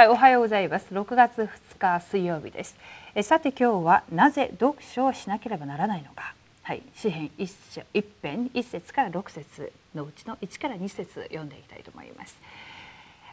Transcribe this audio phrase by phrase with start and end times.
[0.00, 0.86] はい、おはようございます。
[0.94, 2.74] 6月2日水曜日です。
[3.14, 6.34] えさて今日はなぜ読書をしなければならないのか。
[6.62, 7.52] はい、詩編一
[7.92, 12.34] 一編一節から6節のうちの1から2節読んでいきたいと思います。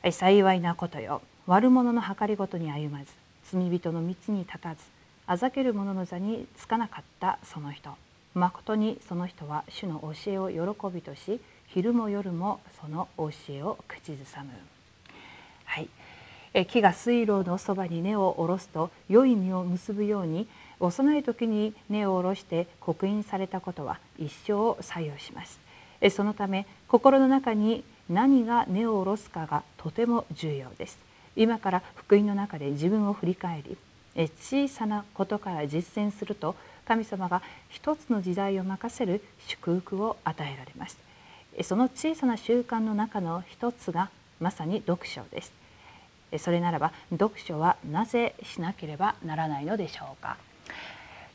[0.03, 3.13] え幸いなことよ、悪者の計りごとに歩まず、
[3.49, 4.81] 罪人の道に立たず、
[5.25, 7.91] あざける者の座につかなかったその人。
[8.33, 14.51] まことにその人は主の教えを喜びとし、昼も夜もその教えを口ずさむ。
[15.63, 15.87] はい。
[16.65, 20.47] 木が水路のそばに根を下ろすと良い実を結ぶように
[20.79, 25.59] 幼い時に根を下ろして刻印されたことは一生を左右します。
[26.11, 30.97] そのため心の中に何が根を下ろすかがとても重要です。
[31.35, 33.77] 今から福音の中で自分を振り返り
[34.39, 36.55] 小さなことから実践すると
[36.85, 40.97] 神様が一つの時代を任せる祝福を与えられます。
[41.63, 45.51] その小さな習慣の中の一つがまさに読書です。
[46.37, 50.37] それならば読書はなぜしなければならないのでしょうか？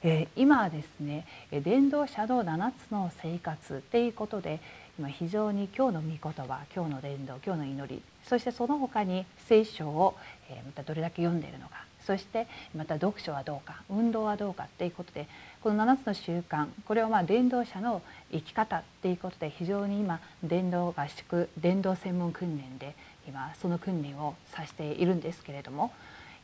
[0.05, 4.61] え今はですね電動車道7つの生活っていうことで
[4.99, 10.15] 今非常に今日の御言葉今日の伝道今日の祈りそしてその他に聖書を、
[10.51, 15.29] えまたどれだけ読んでいるのかそしてまた読書はどうか運動はどうかっていうことで
[15.63, 22.95] この7つの習慣これはまあ伝道者の生き方っていうことで非常に今伝道合宿伝道専門訓練で
[23.29, 25.93] 今その訓練をさせているんですけれども、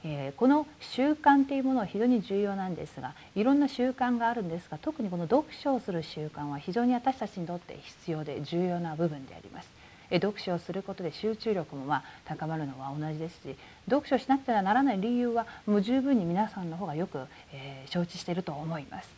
[0.04, 9.78] えー、この習慣というものは非常に重要なんですがいろんな習慣があるんですが特にこの読書をする習慣は非常に私たちにとって必要で重要な部分であります。
[10.10, 13.56] 読書をすることで集中力もまあ高まるのは同じですし
[13.90, 19.10] 読書しなくてはならない理由はもう十分に皆さんの方がよく、えー、承知していると思います。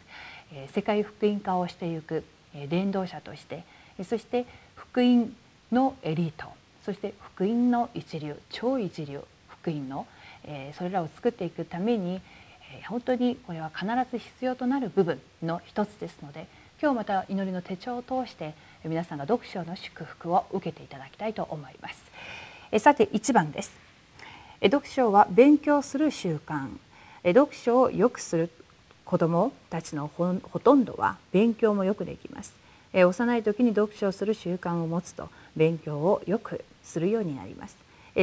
[0.53, 2.25] えー、世界福音化をしていく、
[2.55, 3.65] えー、伝道者として
[4.03, 5.33] そして福音
[5.71, 6.49] のエリート
[6.85, 10.07] そして福音の一流超一流福音の、
[10.45, 12.21] えー、それらを作っていくために、
[12.73, 16.47] えー、本当にこれは必ず必要となる部分の一つですので
[16.81, 18.55] 今日また祈りの手帳を通して
[18.85, 22.03] 皆さんが読書の祝福を受けていただきたいと思います。
[22.73, 23.91] えさて1番です。
[24.63, 26.69] 読書は勉強する習慣
[27.25, 28.51] 読書をよくする
[29.05, 32.55] 子どもたちのほとんどは勉強もよくできます
[32.93, 37.77] 幼い時に読書をする習慣を持つと勉強をよくするようになります。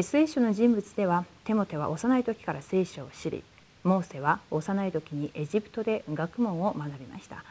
[0.04, 3.44] 聖書の人物ではテモテは幼い時から聖書を知り
[3.84, 7.44] モーセは幼い時にエジプトで学問を学びました。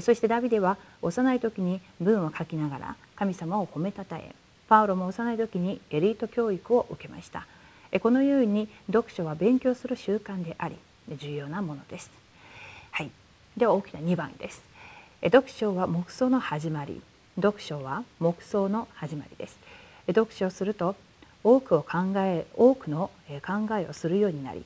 [0.00, 4.34] そしてダビデは幼い時に文を書きながら神様を褒めたたえ
[4.68, 7.46] パウロも幼い時にエリート教育を受けました。
[8.00, 10.76] このように読書は勉強する習慣であり
[11.18, 12.10] 重要なものです。
[12.90, 13.10] はい。
[13.54, 14.62] では大きな2番です。
[15.22, 17.02] 読書は黙想の始まり。
[17.36, 19.58] 読書は黙想の始まりです。
[20.06, 20.96] 読書をすると
[21.44, 23.10] 多くを考え多くの
[23.44, 24.64] 考えをするようになり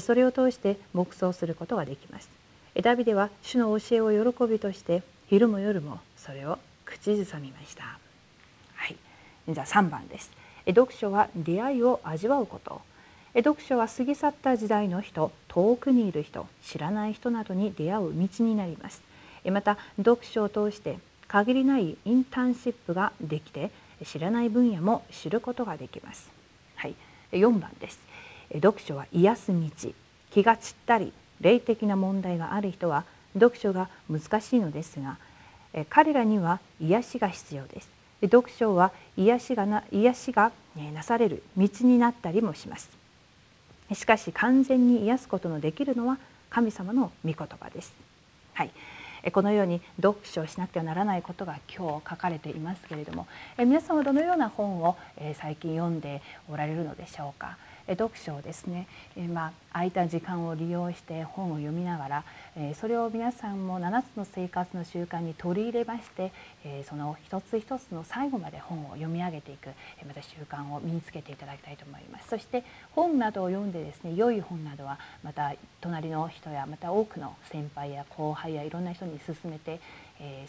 [0.00, 2.28] それを通して黙想することができます。
[2.82, 7.98] ダビデは主の教えを喜びとして昼も夜もそれを口ずさみました。
[8.74, 8.96] はい。
[9.48, 10.30] じゃあ3番です。
[10.66, 12.82] 読書は出会いを味わうこと。
[13.34, 19.02] 読書は過ぎ去った時代の人遠くにいる人知らない人などに出会う道になります。
[19.50, 23.70] また読書を通して限りないインターンシップができて
[24.04, 26.30] 知らない分野も知ることができます。
[26.76, 26.94] はい、
[27.32, 28.00] 4番です。
[28.52, 29.90] 読書は癒す道。
[30.30, 33.04] 気が散ったり霊的な問題がある人は
[33.34, 35.18] 読書が難しいのですが、
[35.90, 37.90] 彼らには癒しが必要です。
[38.22, 40.52] 読書は癒しがな癒しが
[40.94, 42.90] なされる道になったりもします。
[43.94, 46.18] しかし完全に癒すことのできるのは
[46.50, 47.94] 神様の御言葉です。
[48.54, 48.70] はい。
[49.30, 53.26] このように読書をしなくてはならないことが今日書かれていますけれども
[53.58, 54.96] 皆さんはどのような本を
[55.34, 57.56] 最近読んでおられるのでしょうか？
[57.88, 58.86] 読書をですね、
[59.32, 62.24] まあ、空いた時間を利用して本を読みながら
[62.74, 66.32] それを皆さんも7つの生活の習慣に取り入れまして
[66.84, 69.68] その一つ一つの最後まで本を読み上げていく
[70.06, 79.80] また習慣を身につけていただきたいと思いますそして本などを読んでですね良い本などはまた隣の人やまた多くの先輩や後輩やいろんな人に勧めて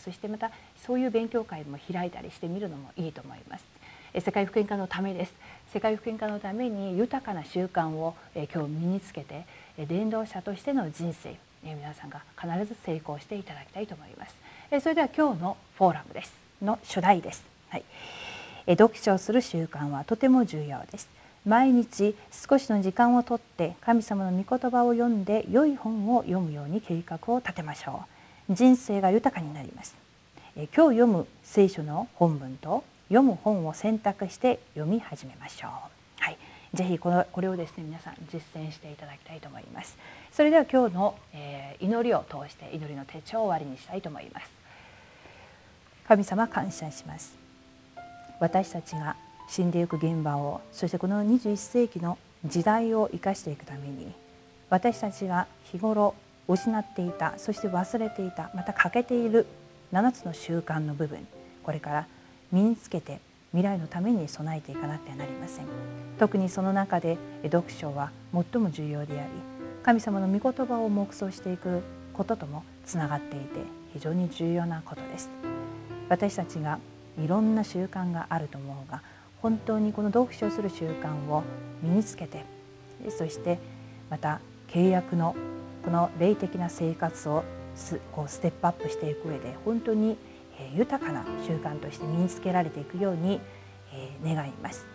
[0.03, 3.78] そしてまたそういう勉強会も開いたりしてみるのもいいと思います。
[4.15, 5.33] 世界福音化のためです。
[5.71, 9.45] 世界福音化のために豊かな習慣を今日身につけて
[9.77, 14.35] 伝道者としての人生皆さんが必ず成功していただきたいと思います。
[14.81, 16.33] それでは今日のフォーラムです。
[16.61, 17.83] の初代です、はい、
[18.67, 21.07] 読書をする習慣はとても重要です。
[21.45, 28.03] 毎日少しの時間をとって神様の御言葉を読んで良い本を読むように計画を立てましょ
[28.49, 28.53] う。
[28.53, 29.95] 人生が豊かになります。
[30.55, 35.71] 今日読む聖書の本文と読む本を選択して読み始めましょう。
[36.19, 36.37] はい、
[36.73, 39.97] ぜひこのこれをですね皆さん実践していただきたいと思います。
[40.31, 44.49] それでは今日の、えー、祈りを通して祈りの手帳を終わりにしたいと思います。
[46.07, 47.35] 神様感謝します。
[48.39, 49.15] 私たちが
[49.49, 54.13] 死んでいく現場をそしてこの21世紀の時代を生かしていくために
[54.69, 56.15] 私たちが日頃
[56.47, 59.45] 失っていたそして忘れていたまた欠けている
[59.91, 61.27] 7つの習慣の部分
[61.63, 62.07] これから
[62.51, 63.19] 身につけて
[63.51, 65.65] 未来のために備えていかなくてはなりません。
[66.19, 69.29] 特にその中で読書は最も重要であり
[69.83, 71.81] 神様の御言葉を黙想していく
[72.13, 73.61] ことともつながっていて
[73.93, 75.29] 非常に重要なことです。
[76.09, 76.79] 私たちが
[77.23, 79.01] いろんな習慣があると思うが
[79.41, 81.43] 本当にこの読書をする習慣を
[81.81, 82.43] 身につけて
[83.09, 83.59] そして
[84.09, 85.35] また契約の
[85.83, 87.43] この霊的な生活を
[88.11, 90.17] こうステップアップしていく上で本当に
[90.75, 93.39] 豊かな習慣として身につけられていくように
[94.23, 94.85] 願います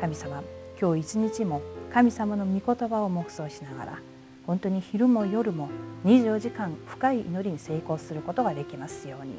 [0.00, 0.42] 神様
[0.80, 1.60] 今日一日も
[1.92, 3.98] 神様の御言葉を黙想しながら
[4.46, 5.68] 本当に昼も夜も
[6.04, 9.34] 24時間深い祈りに成功することができますように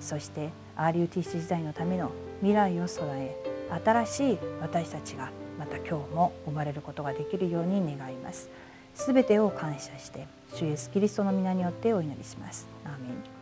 [0.00, 8.50] そして RUTC 時代のための未来を備え新しい私たちがまた今日も生まれることができるように願います。
[8.94, 12.66] すべてを感謝して主イエスキリストの皆によってお祈りします。
[12.84, 13.33] アーメン